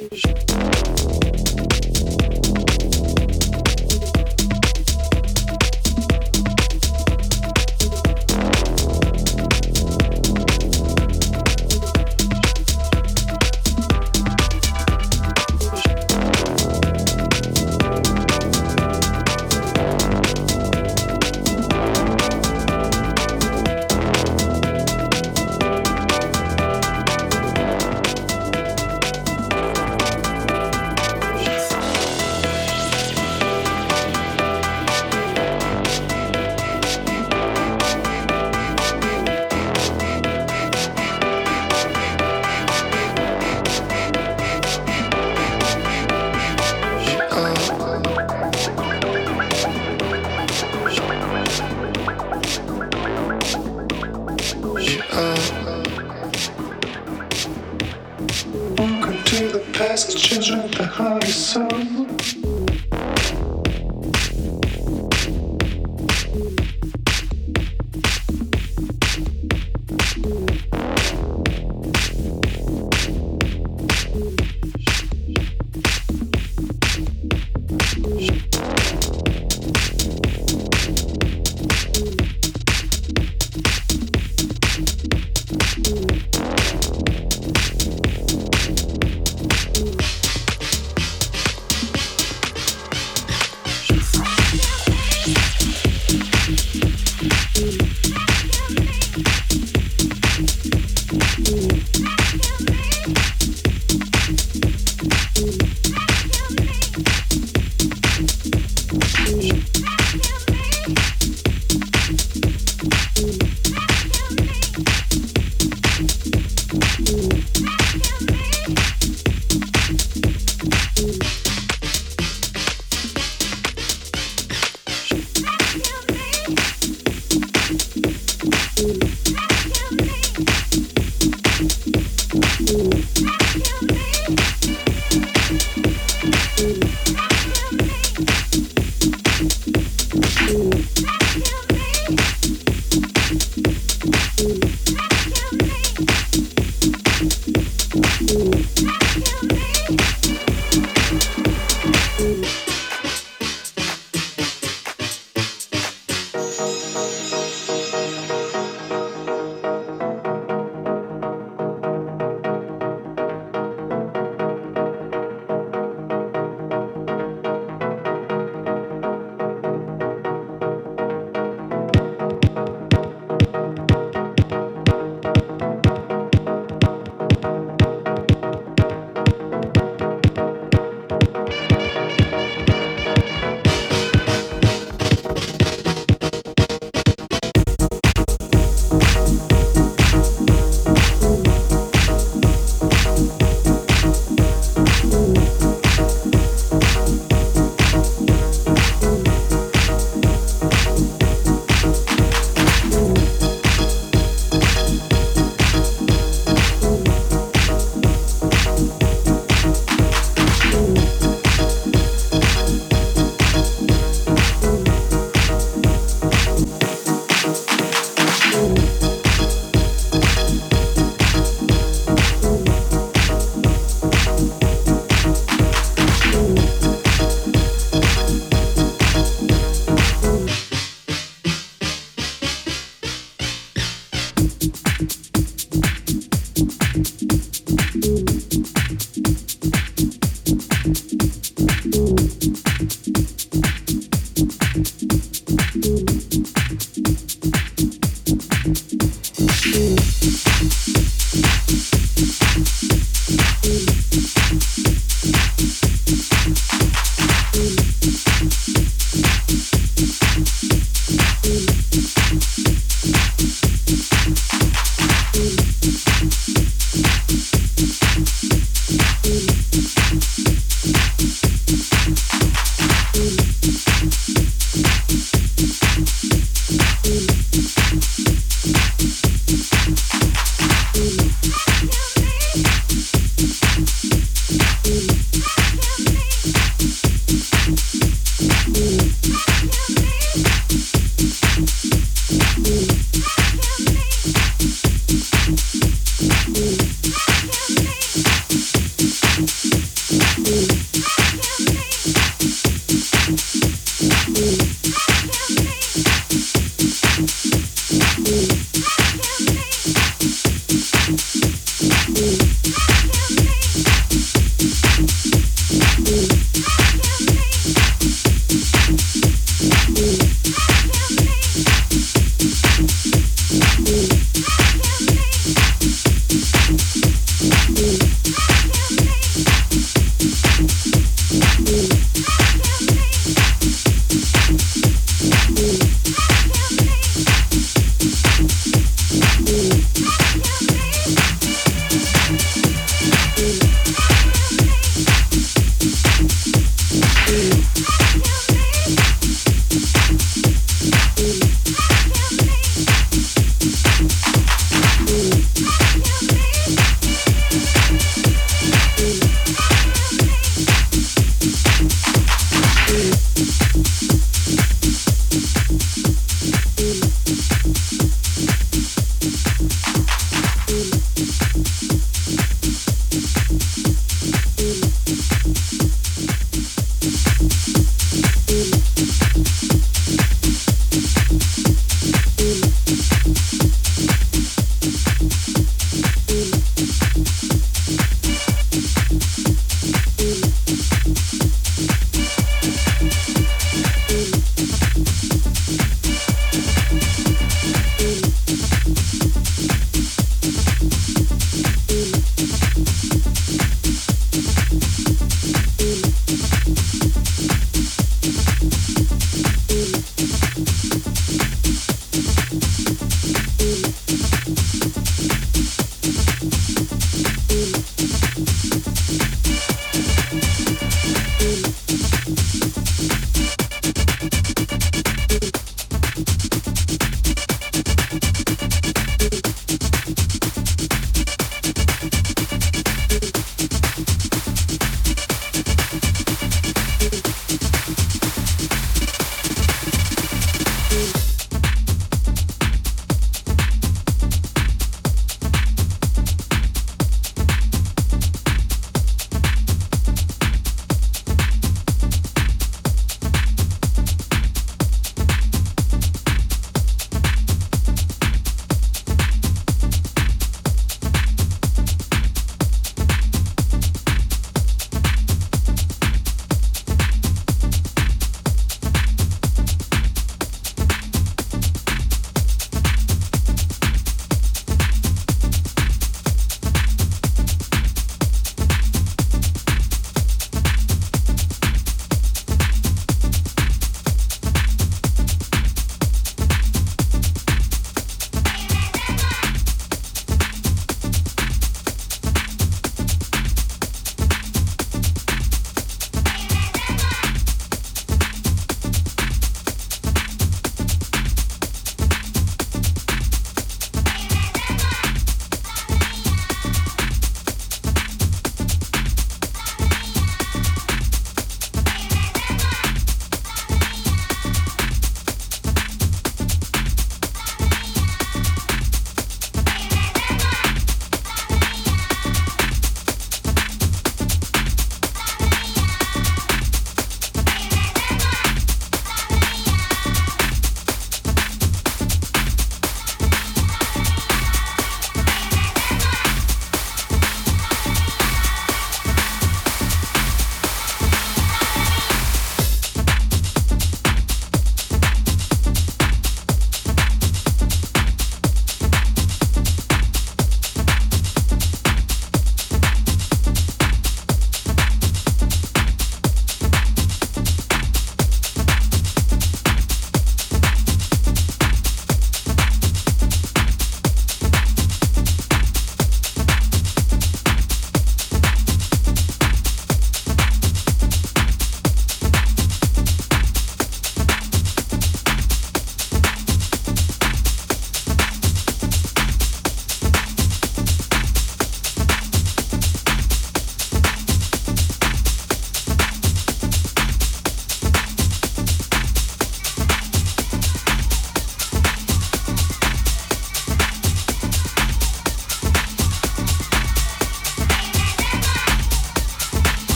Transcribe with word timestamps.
Música 0.00 0.69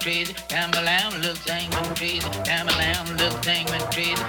crazy. 0.00 0.34
Damn 0.48 0.70
the 0.70 0.80
lamb 0.82 1.20
looks 1.20 1.48
angry 1.48 1.94
crazy. 1.94 2.28
Damn 2.44 2.66
the 2.66 2.72
lamb 2.72 3.16
looks 3.16 3.46
angry 3.46 3.78
crazy. 3.92 4.22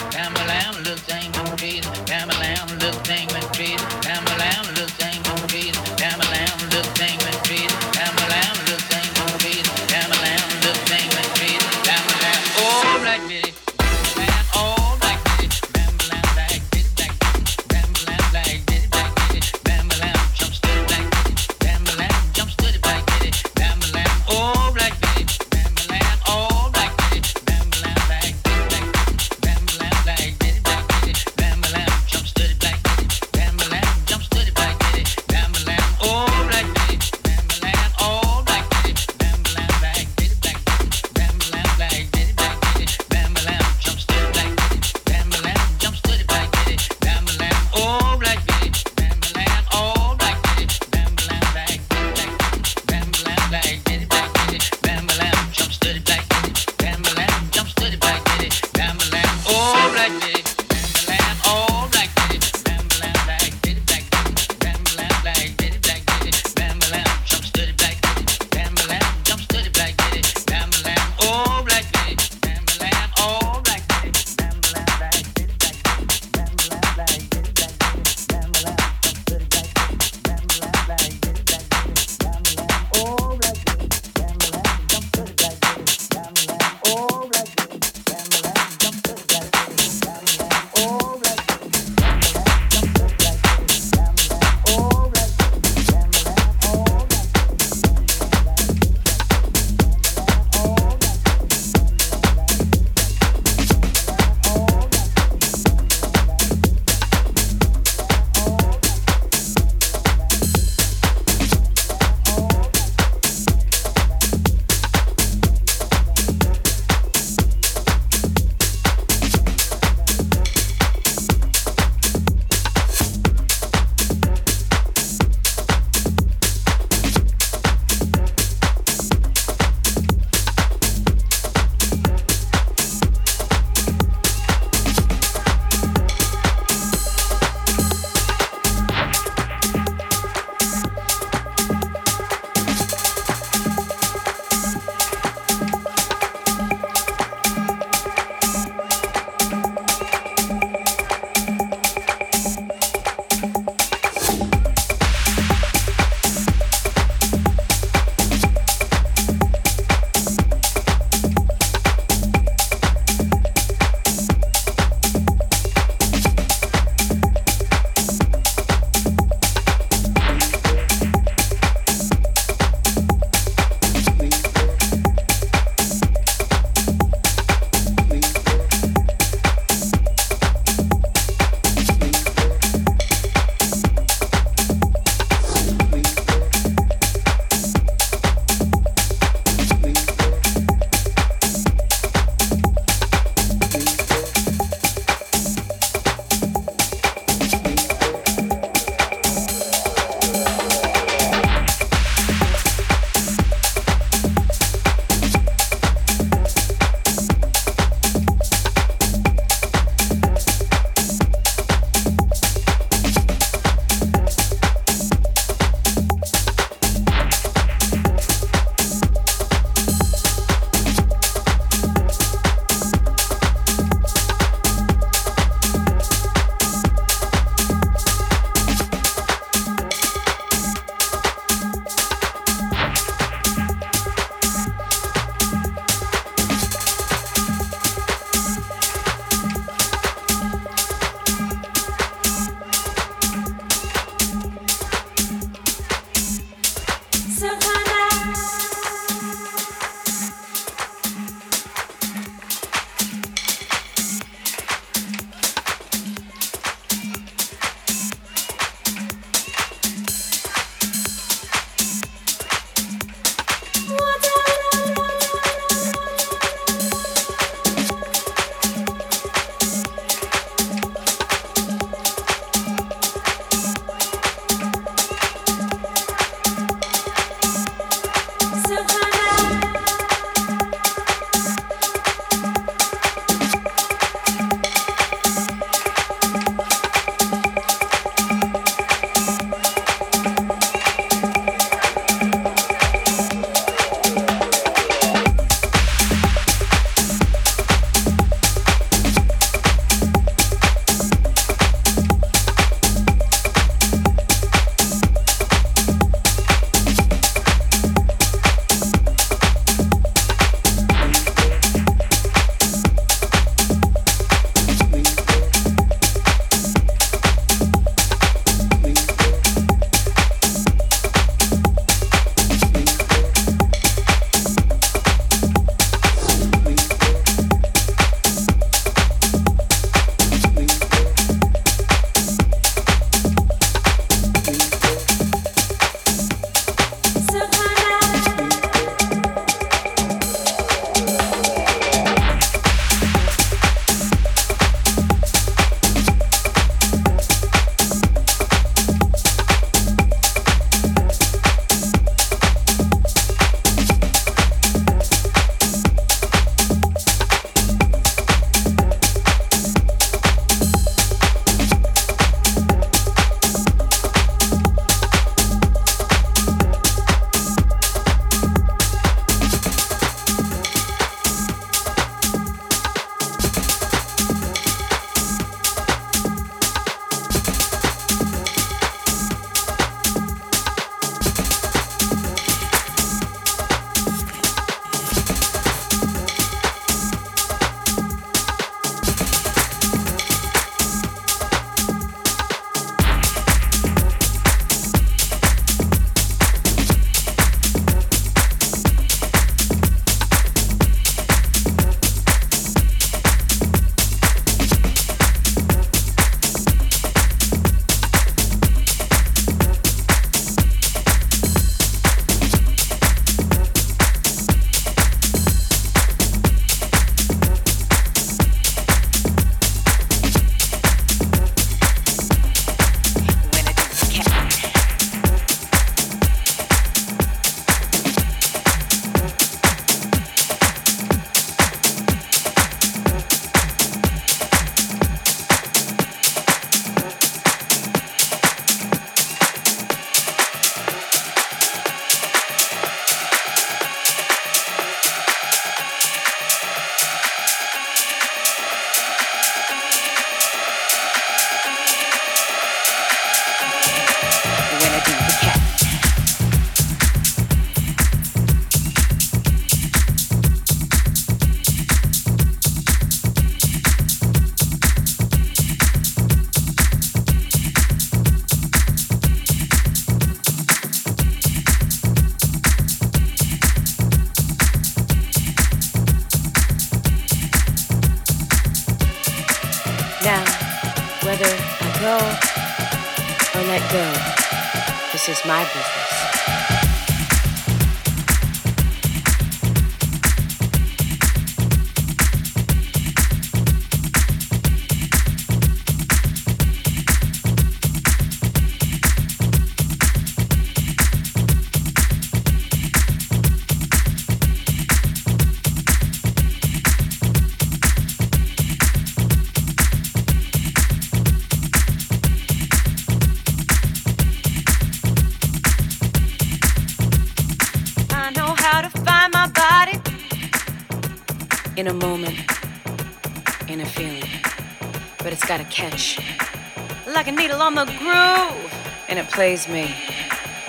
on 527.62 527.76
the 527.76 527.86
groove, 527.86 528.74
and 529.08 529.20
it 529.20 529.30
plays 529.30 529.68
me. 529.68 529.94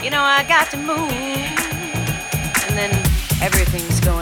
You 0.02 0.10
know, 0.10 0.20
I 0.20 0.44
got 0.46 0.70
to 0.72 0.76
move, 0.76 1.10
and 2.68 2.76
then 2.76 2.92
everything's 3.40 3.98
going. 4.00 4.21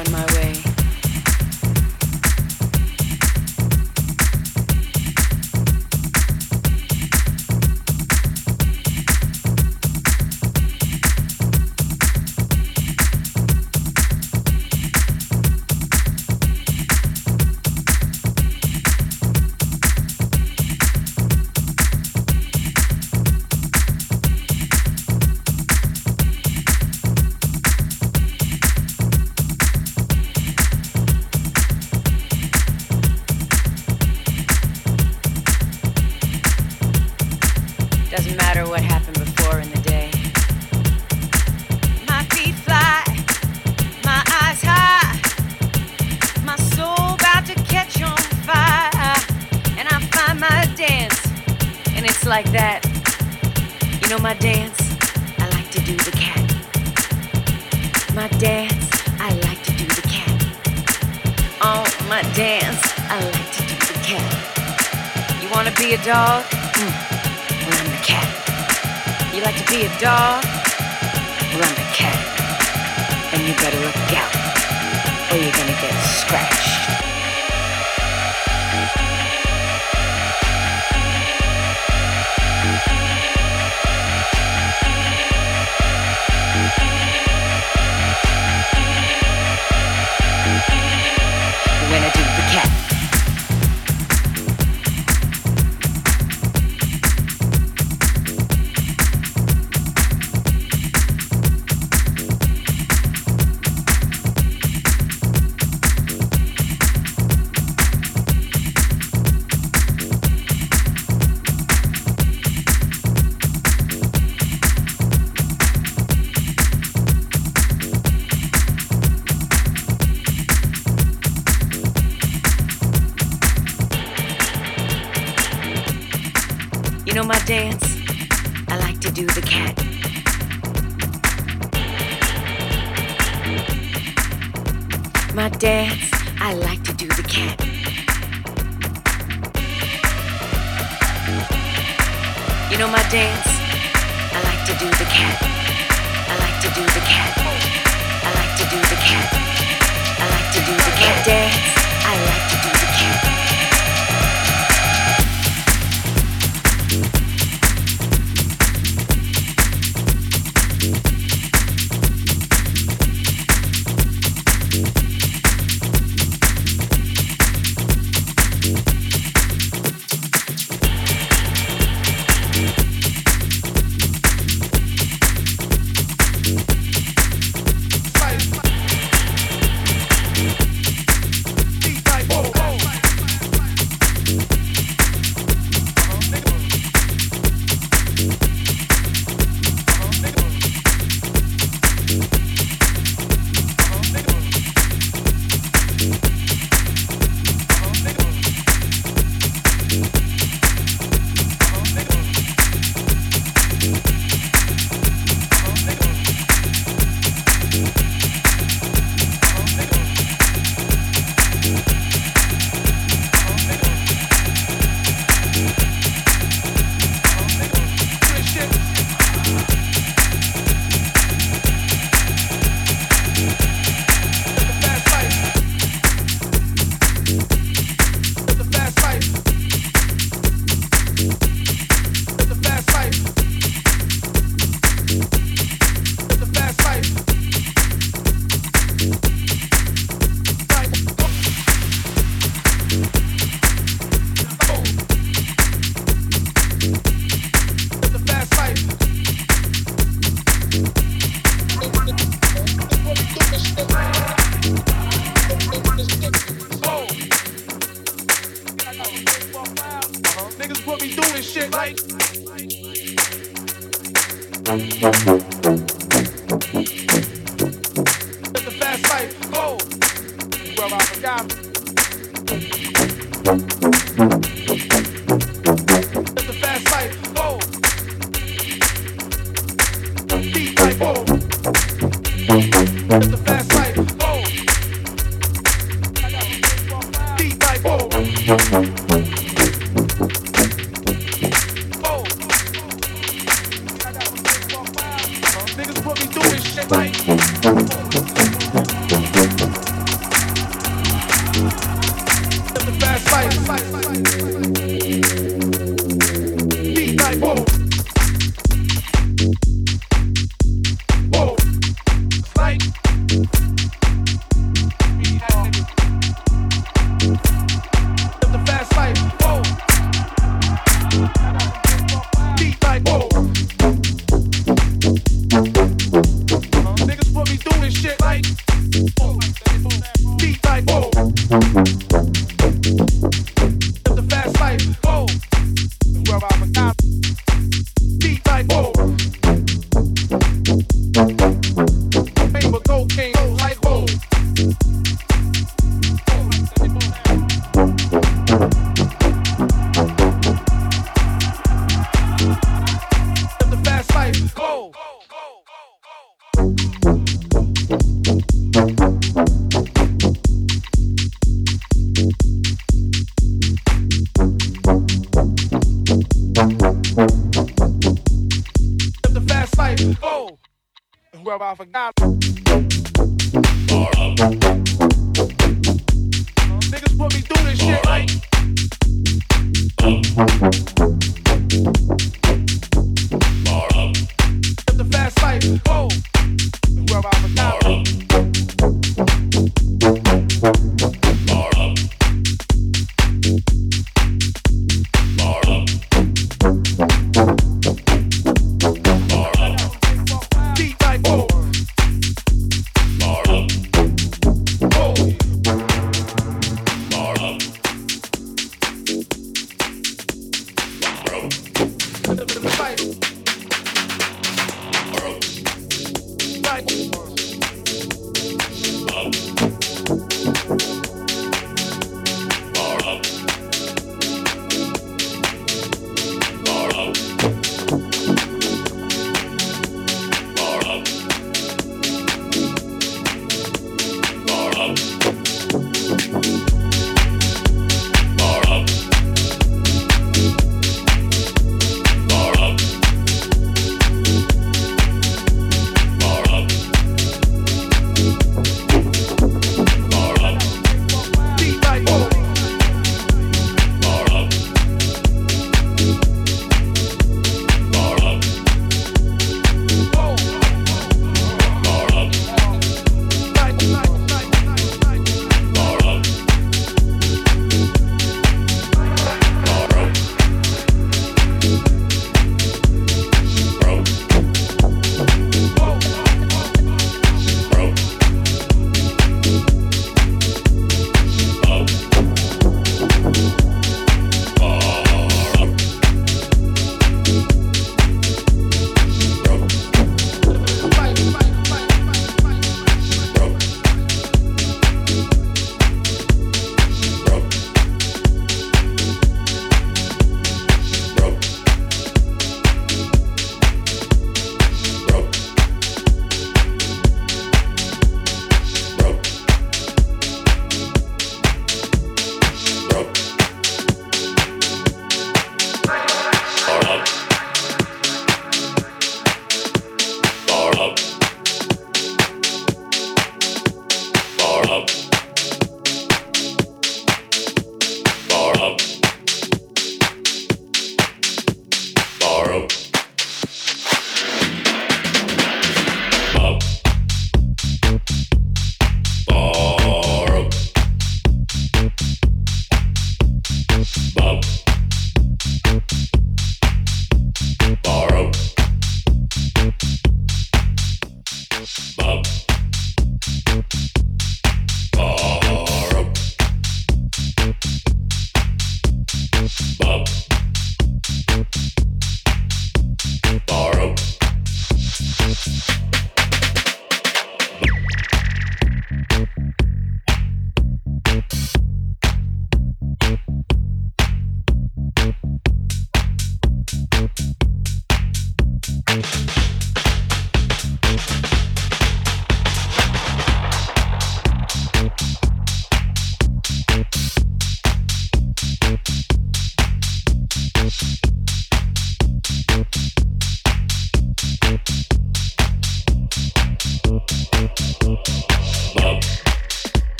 Where 371.71 371.75
I 371.75 371.77
forgot. 371.77 372.10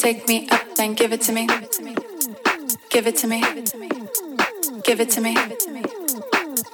Take 0.00 0.26
me 0.26 0.48
up 0.48 0.78
and 0.78 0.96
give 0.96 1.12
it 1.12 1.20
to 1.20 1.32
me. 1.32 1.46
Give 2.88 3.06
it 3.06 3.16
to 3.18 3.26
me. 3.26 3.40
Give 4.82 4.98
it 4.98 5.10
to 5.10 5.20
me. 5.20 5.34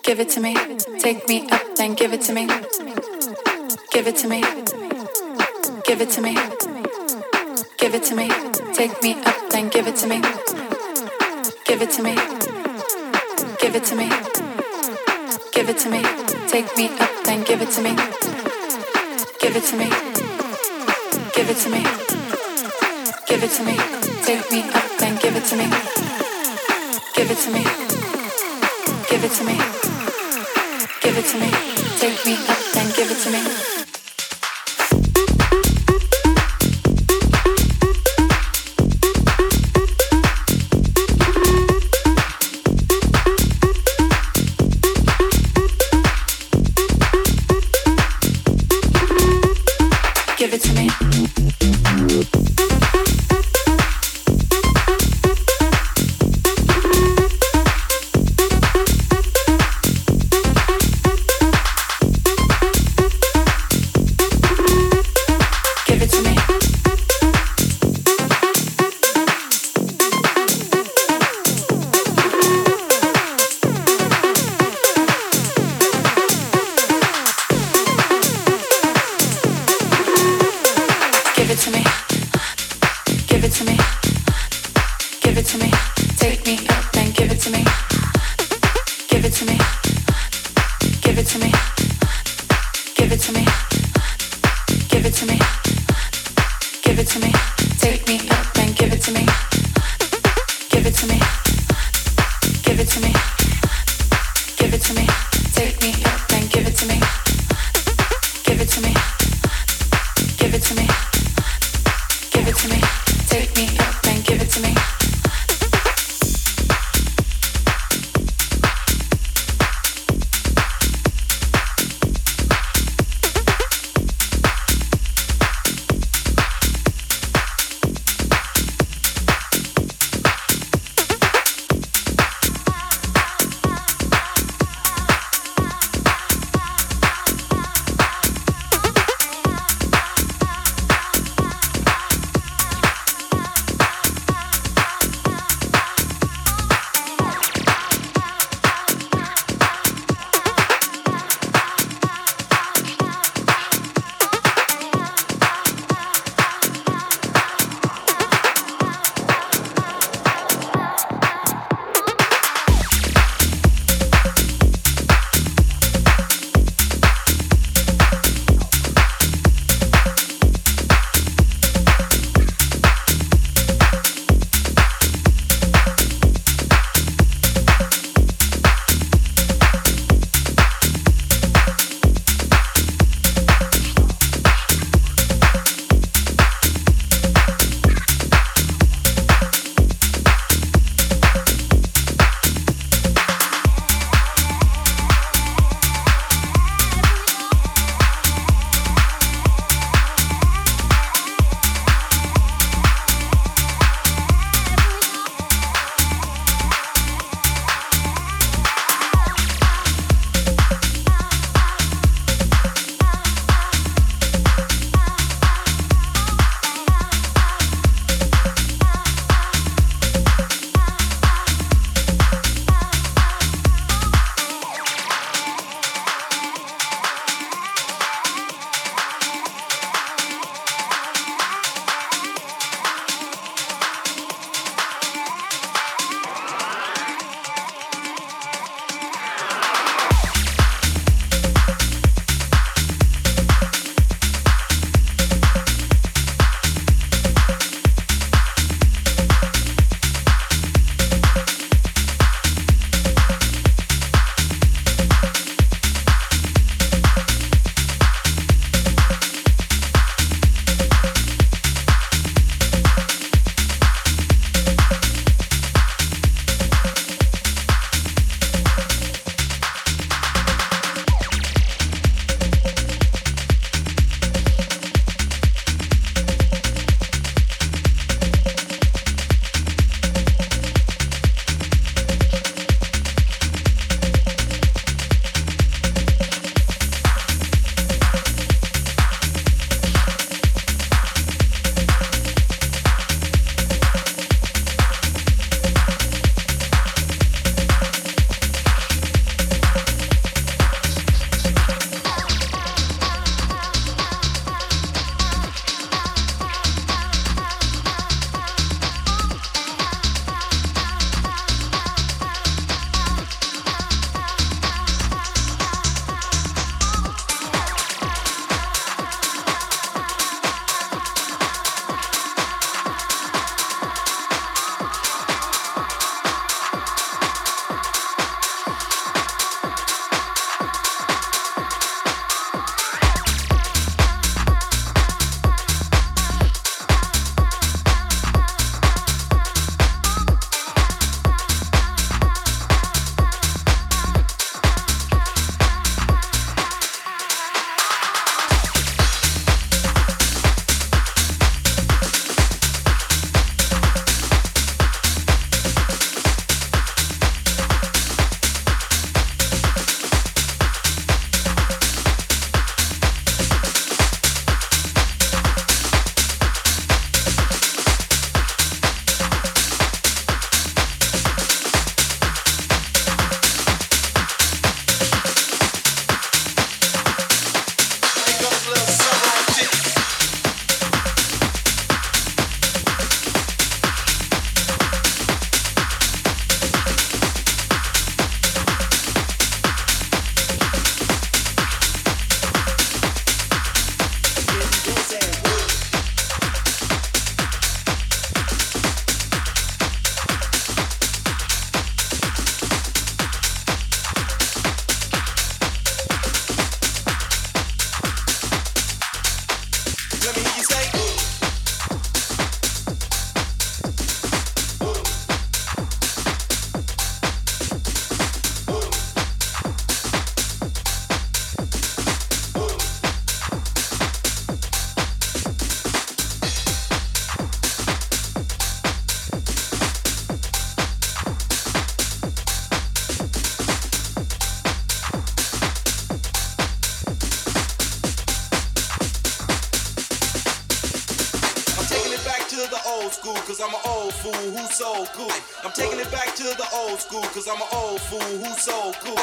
Give 0.05 0.21
it 0.21 0.29
to 0.31 0.41
me. 0.41 0.55
Take 1.01 1.29
me 1.29 1.49
up 1.51 1.63
and 1.81 1.97
give 1.97 2.13
it 2.13 2.21
to 2.23 2.33
me. 2.33 2.47
Give 3.91 4.07
it 4.07 4.17
to 4.19 4.29
me. 4.29 4.41
Give 5.85 6.01
it 6.01 6.11
to 6.11 6.23
me. 6.23 6.35
Give 7.77 7.95
it 7.97 8.05
to 8.05 8.15
me. 8.15 8.29
Take 8.75 9.03
me 9.03 9.15
up 9.25 9.55
and 9.55 9.73
give 9.73 9.89
it 9.89 9.97
to 9.97 10.07
me. 10.07 10.21
Give 11.65 11.83
it 11.83 11.91
to 11.91 12.03
me. 12.05 12.15
Give 13.61 13.75
it 13.75 13.85
to 13.87 13.97
me. 13.97 14.09
Give 15.53 15.69
it 15.69 15.79
to 15.79 15.91
me. 15.91 16.03
Take 16.47 16.77
me 16.77 16.87
up 17.01 17.27
and 17.27 17.45
give 17.45 17.61
it 17.61 17.71
to 17.73 17.83
me. 17.83 17.97
Give 19.41 19.57
it 19.57 19.65
to 19.65 19.77
me. 19.77 19.91
Give 21.35 21.51
it 21.51 21.57
to 21.57 21.71
me 21.71 22.26
give 23.41 23.51
it 23.51 23.55
to 23.55 23.65
me. 23.65 23.77
Take 24.25 24.51
me 24.51 24.63
up 24.71 24.99
then 24.99 25.17
give 25.17 25.37
it 25.37 25.45
to 25.45 25.57
me. 25.57 25.69
Give 27.15 27.31
it 27.31 27.37
to 27.37 27.51
me. 27.51 27.65
Give 29.11 29.25
it 29.25 29.33
to 29.33 29.45
me. 29.45 29.57
Give 31.03 31.19
it 31.19 31.27
to 31.27 31.39
me. 31.39 31.51
Take 32.01 32.25
me 32.25 32.35
up 32.49 32.59
then 32.73 32.87
give 32.97 33.11
it 33.11 33.19
to 33.25 33.31
me. 33.31 33.86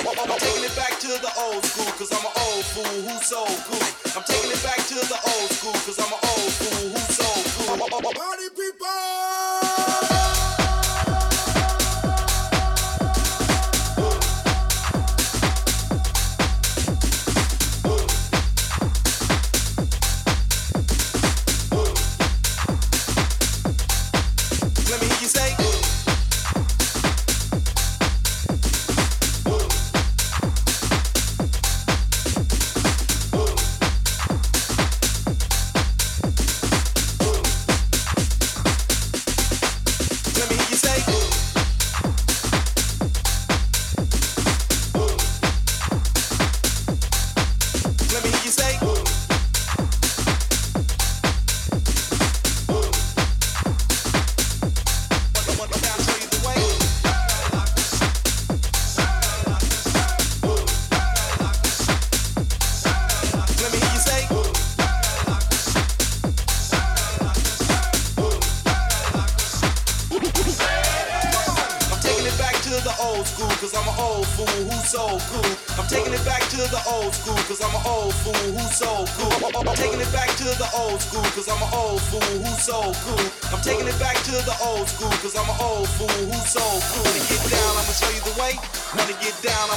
Taking 0.04 0.66
it 0.66 0.76
back 0.76 1.00
to 1.00 1.08
the 1.08 1.32
old 1.40 1.64
school, 1.64 1.86
cause 1.96 2.12
I'm 2.12 2.26
an 2.26 2.32
old 2.36 2.66
fool 2.66 2.84
who's 2.84 3.26
so 3.26 3.46
cool. 3.64 3.73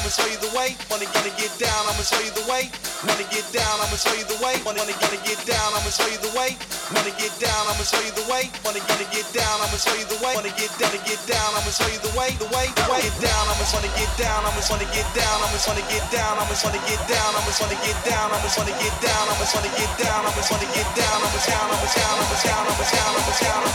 I'ma 0.07 0.23
show 0.23 0.31
you 0.31 0.39
the 0.39 0.55
way. 0.55 0.70
Wanna 0.87 1.03
gonna 1.11 1.35
get 1.35 1.51
down, 1.59 1.83
I'ma 1.83 2.07
show 2.07 2.23
you 2.23 2.31
the 2.31 2.47
way. 2.47 2.70
Wanna 3.11 3.27
get 3.27 3.43
down, 3.51 3.74
I'ma 3.83 3.99
show 3.99 4.15
you 4.15 4.23
the 4.23 4.39
way. 4.39 4.55
Wanna 4.62 4.87
gonna 5.03 5.19
get 5.27 5.35
down, 5.51 5.74
I'ma 5.74 5.91
show 5.91 6.07
you 6.07 6.15
the 6.23 6.31
way. 6.31 6.55
Wanna 6.95 7.11
get 7.19 7.35
down, 7.43 7.66
I'ma 7.66 7.83
show 7.83 7.99
you 8.07 8.15
the 8.15 8.23
way. 8.31 8.47
Wanna 8.62 8.78
gonna 8.87 9.03
get 9.11 9.27
down, 9.35 9.59
I'ma 9.66 9.74
show 9.74 9.99
you 9.99 10.07
the 10.07 10.15
way. 10.23 10.39
Wanna 10.39 10.55
get 10.55 10.70
down, 10.78 10.95
get 11.03 11.19
down, 11.27 11.51
I'ma 11.59 11.74
show 11.74 11.91
you 11.91 11.99
the 12.07 12.15
way. 12.15 12.31
The 12.39 12.47
way, 12.55 12.70
the 12.70 12.87
way. 12.87 13.03
Get 13.03 13.19
down, 13.19 13.51
I'ma 13.51 13.66
wanna 13.74 13.91
get 13.99 14.12
down, 14.15 14.47
I'ma 14.47 14.62
wanna 14.70 14.87
get 14.95 15.09
down, 15.11 15.43
I'ma 15.43 15.59
wanna 15.66 15.83
get 15.91 16.07
down, 16.15 16.39
I'ma 16.39 16.55
wanna 16.55 16.78
get 16.87 17.03
down, 17.03 17.35
I'ma 17.35 17.51
wanna 17.59 17.74
get 17.83 17.99
down, 18.07 18.31
I'ma 18.31 18.47
wanna 18.55 18.78
get 18.78 18.95
down, 19.03 19.27
I'ma 19.27 19.43
wanna 19.43 19.74
get 19.74 19.91
down, 19.99 20.23
I'ma 20.23 20.43
wanna 20.47 20.66
get 20.70 20.87
down, 20.95 21.19
I'ma 21.19 21.39
down, 21.43 21.66
I'ma 21.66 21.83
down, 21.83 22.15
I'ma 22.23 22.39
down, 22.47 22.62
I'ma 22.62 22.87
down, 22.95 23.11
I'ma 23.11 23.35
down. 23.43 23.65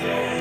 That 0.00 0.31